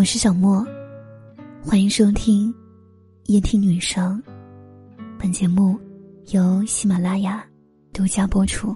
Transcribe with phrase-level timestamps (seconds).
[0.00, 0.66] 我是小莫，
[1.62, 2.50] 欢迎收听
[3.26, 4.18] 夜听女生。
[5.18, 5.78] 本节目
[6.28, 7.44] 由喜马拉雅
[7.92, 8.74] 独家播出。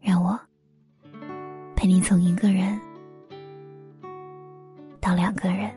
[0.00, 0.40] 让我
[1.76, 2.80] 陪你从一个人
[4.98, 5.70] 到两个人。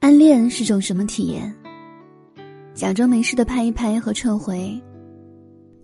[0.00, 1.50] 暗恋是种什么体验？
[2.74, 4.82] 假装没事的拍一拍和撤回，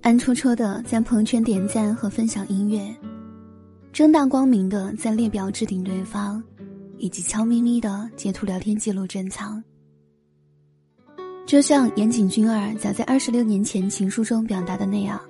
[0.03, 2.93] 暗戳戳的在朋友圈点赞和分享音乐，
[3.93, 6.43] 正大光明的在列表置顶对方，
[6.99, 9.63] 以及悄咪咪的截图聊天记录珍藏。
[11.47, 15.21] 就像岩井俊二早在二十六年前情书中表达的那样，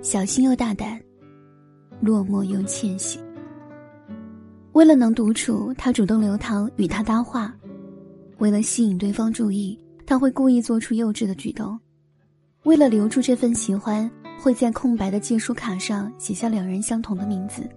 [0.00, 0.98] 小心又大胆，
[2.00, 3.20] 落寞又窃喜。
[4.72, 7.54] 为了能独处，他主动留堂与他搭话。
[8.38, 11.78] 为了吸引对方注意，他会故意做出幼稚的举动；
[12.64, 17.68] 为了留住这份喜欢，会在空白的借书卡上写下两人相同的名字。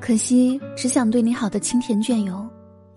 [0.00, 2.46] 可惜，只想对你好的青田眷友，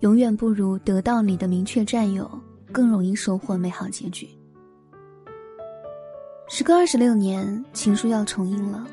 [0.00, 2.28] 永远不如得到你的明确占有
[2.72, 4.28] 更容易收获美好结局。
[6.48, 8.86] 时隔二十六年，情书要重印了，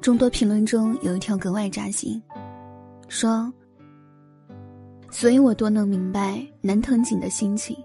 [0.00, 2.20] 众多评论中有一条格外扎心，
[3.08, 3.52] 说。
[5.14, 7.76] 所以我多能明白南藤井的心情，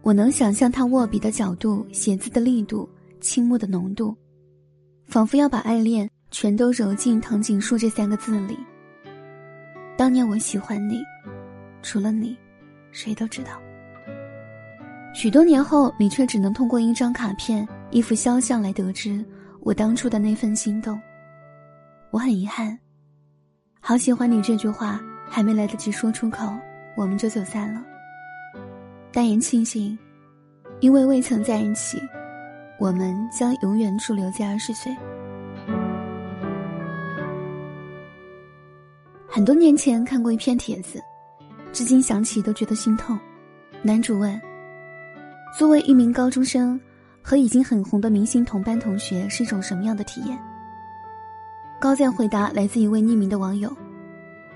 [0.00, 2.88] 我能想象他握笔的角度、写字的力度、
[3.20, 4.16] 倾慕的浓度，
[5.06, 8.56] 仿佛要把爱恋全都揉进藤井树这三个字里。
[9.98, 11.02] 当年我喜欢你，
[11.82, 12.38] 除了你，
[12.92, 13.60] 谁都知道。
[15.12, 19.22] 许多年后，你却只能通过一张卡片、一幅肖像来得知
[19.60, 20.98] 我当初的那份心动。
[22.12, 22.78] 我很遗憾，
[23.80, 25.00] 好喜欢你这句话。
[25.34, 26.52] 还没来得及说出口，
[26.94, 27.82] 我们就走散了。
[29.10, 29.98] 但也庆幸，
[30.80, 31.98] 因为未曾在一起，
[32.78, 34.94] 我们将永远驻留在二十岁。
[39.26, 41.00] 很多年前看过一篇帖子，
[41.72, 43.18] 至今想起都觉得心痛。
[43.80, 44.38] 男主问
[45.58, 46.78] ：“作为一名高中生，
[47.22, 50.38] 和已经很红的明星同班同学是一种什么样的体验？”
[51.80, 53.74] 高赞回答来自一位匿名的网友。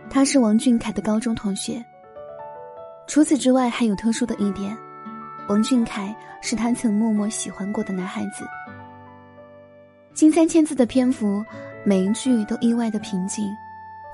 [0.09, 1.85] 他是王俊凯的高中同学。
[3.07, 4.77] 除此之外，还有特殊的一点：
[5.49, 8.45] 王俊凯是他曾默默喜欢过的男孩子。
[10.13, 11.45] 近三千字的篇幅，
[11.85, 13.47] 每一句都意外的平静，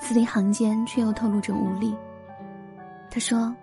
[0.00, 1.96] 字里行间却又透露着无力。
[3.08, 3.54] 他说：“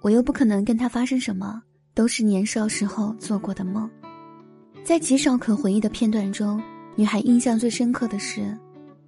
[0.00, 1.60] 我又不可能跟他发生什么，
[1.92, 3.90] 都是年少时候做过的梦。”
[4.84, 6.62] 在极少可回忆的片段中，
[6.94, 8.56] 女孩印象最深刻的是，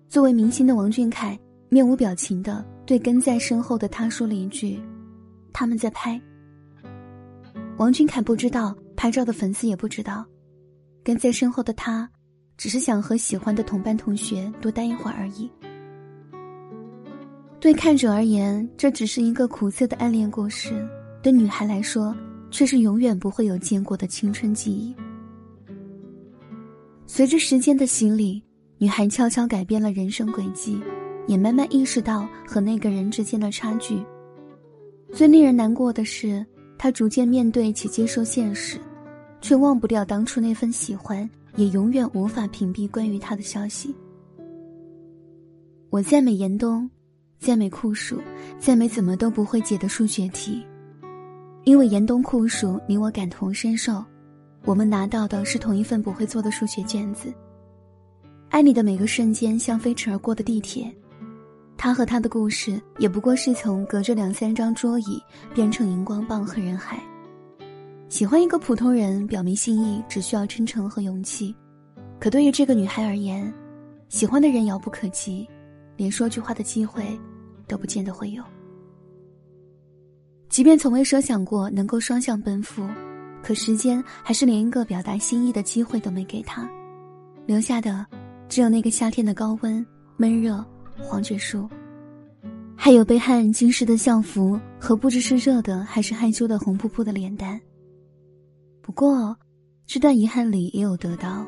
[0.08, 1.38] 作为明星的王俊凯。
[1.70, 4.78] 面无表情的对跟在身后的他说了一句
[5.54, 6.20] ：“他们在拍。”
[7.78, 10.26] 王俊凯不知道，拍照的粉丝也不知道，
[11.04, 12.10] 跟在身后的他，
[12.56, 15.48] 只是想和喜欢的同班同学多待一会儿而已。
[17.60, 20.72] 对看者而言，这只是一个苦涩的暗恋故事；
[21.22, 22.12] 对女孩来说，
[22.50, 24.92] 却是永远不会有见过的青春记忆。
[27.06, 28.42] 随着时间的洗礼，
[28.78, 30.80] 女孩悄悄改变了人生轨迹。
[31.30, 34.02] 也慢慢意识到和那个人之间的差距。
[35.12, 36.44] 最令人难过的是，
[36.76, 38.80] 他逐渐面对且接受现实，
[39.40, 43.94] 却忘不掉当初那份喜欢，也永远无法屏蔽关于他的消息。
[45.88, 46.90] 我赞美严冬，
[47.38, 48.20] 赞美酷暑，
[48.58, 50.66] 赞美怎么都不会解的数学题，
[51.62, 54.04] 因为严冬酷暑你我感同身受，
[54.64, 57.32] 我们拿到的是同一份不会做的数学卷子。
[58.48, 60.92] 爱你的每个瞬间，像飞驰而过的地铁。
[61.82, 65.18] 他和他的故事，也不过是从隔着两三张桌椅
[65.54, 67.00] 变成荧光棒和人海。
[68.10, 71.54] 喜欢一个普通人，表明心意只需要真诚和勇气；
[72.18, 73.50] 可对于这个女孩而言，
[74.10, 75.48] 喜欢的人遥不可及，
[75.96, 77.18] 连说句话的机会
[77.66, 78.44] 都不见得会有。
[80.50, 82.86] 即便从未设想过能够双向奔赴，
[83.42, 86.68] 可时间还是连一个表达心意的机会都没给他，
[87.46, 88.06] 留下的
[88.50, 89.82] 只有那个夏天的高温
[90.18, 90.62] 闷热。
[91.02, 91.66] 黄桷树，
[92.82, 97.60] 还有被汗浸湿的校服和不知是热的还是害羞的红扑扑的脸蛋。
[98.80, 99.36] 不过，
[99.86, 101.46] 这段遗憾里也有得到。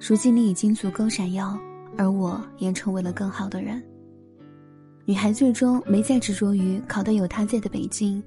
[0.00, 1.54] 如今你已经足够闪耀，
[1.98, 3.80] 而我也成为了更好的人。
[5.04, 8.20] 女孩最终没再执着于考到有他在的北京，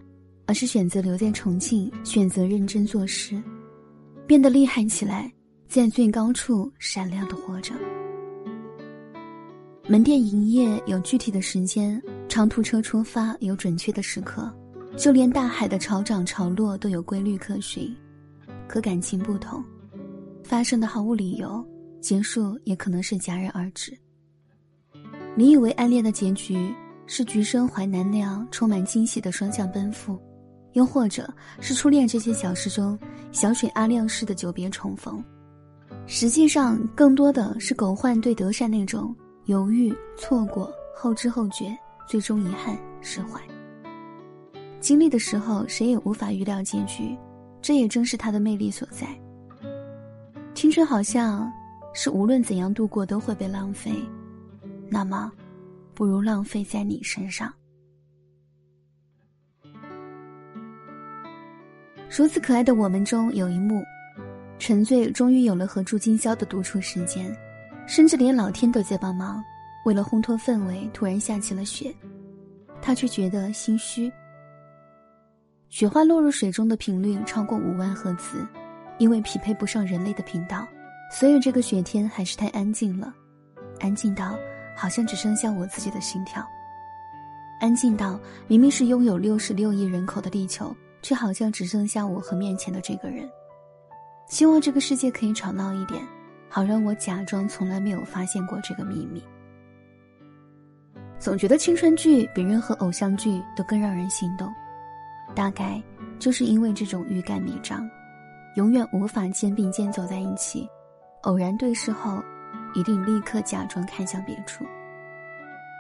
[0.46, 3.42] 而是选择留在重庆，选择认真做事，
[4.28, 5.34] 变得厉害起来，
[5.68, 7.74] 在最高处闪亮的活着。
[9.88, 14.52] 门店营业有具体的时间，长途车出发有准确的时刻，
[14.98, 17.96] 就连大海的潮涨潮落都有规律可循。
[18.68, 19.64] 可感情不同，
[20.44, 21.64] 发生的毫无理由，
[22.02, 23.96] 结束也可能是戛然而止。
[25.36, 26.74] 你以为暗恋的结局
[27.06, 30.20] 是橘生淮南那样充满惊喜的双向奔赴，
[30.74, 32.98] 又或者是初恋这些小事中
[33.32, 35.24] 小水阿亮式的久别重逢，
[36.08, 39.16] 实际上更多的是狗焕对德善那种
[39.46, 41.78] 犹豫、错过、后知后觉，
[42.08, 43.40] 最终遗憾释怀。
[44.80, 47.16] 经历的时候，谁也无法预料结局，
[47.62, 49.08] 这也正是他的魅力所在。
[50.54, 51.52] 青春好像
[51.94, 53.92] 是无论怎样度过都会被浪费。
[54.90, 55.32] 那么，
[55.94, 57.54] 不如浪费在你身上。
[62.10, 63.84] 如此可爱的我们中有一幕，
[64.58, 67.36] 陈醉终于有了和祝今宵的独处时间，
[67.88, 69.44] 甚至连老天都在帮忙。
[69.86, 71.94] 为了烘托氛围，突然下起了雪，
[72.82, 74.12] 他却觉得心虚。
[75.70, 78.48] 雪花落入水中的频率超过五万赫兹，
[78.98, 80.68] 因为匹配不上人类的频道，
[81.12, 83.14] 所以这个雪天还是太安静了，
[83.80, 84.36] 安静到。
[84.78, 86.46] 好像只剩下我自己的心跳。
[87.62, 93.26] 安静到明明是拥有六十六亿人口的地球，却好像只剩下我和面前的这个人。
[94.28, 96.06] 希望这个世界可以吵闹一点，
[96.56, 99.22] 好让我假装从来没有发现过这个秘密。
[101.20, 104.50] 总觉得青春剧比任何偶像剧都更让人心动，
[105.36, 105.84] 大概
[106.18, 107.86] 就是因为这种欲盖弥彰，
[108.56, 110.66] 永远无法肩并肩走在一起，
[111.24, 112.24] 偶然对视后。
[112.74, 114.66] 一定立刻假装看向别处，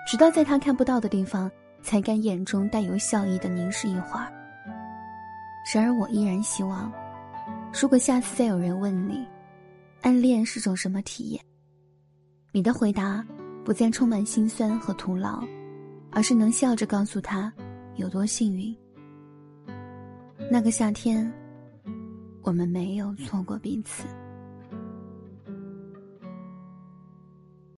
[0.05, 1.49] 直到在他看不到的地方，
[1.81, 4.31] 才敢眼中带有笑意的凝视一会儿。
[5.73, 6.91] 然而，我依然希望，
[7.81, 9.25] 如果下次再有人问你，
[10.05, 11.43] 暗恋是种什么体验，
[12.51, 13.25] 你的回答
[13.63, 15.43] 不再充满心酸和徒劳，
[16.11, 17.51] 而是能笑着告诉他
[17.95, 18.77] 有多幸运。
[20.51, 21.33] 那个夏天，
[22.43, 24.03] 我们没有错过彼此。